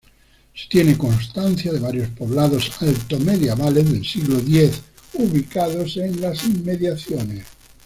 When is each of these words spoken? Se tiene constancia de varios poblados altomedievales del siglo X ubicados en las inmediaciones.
Se 0.55 0.65
tiene 0.67 0.97
constancia 0.97 1.71
de 1.71 1.79
varios 1.79 2.09
poblados 2.09 2.71
altomedievales 2.81 3.87
del 3.91 4.03
siglo 4.03 4.39
X 4.39 4.79
ubicados 5.13 5.95
en 5.97 6.19
las 6.19 6.43
inmediaciones. 6.43 7.45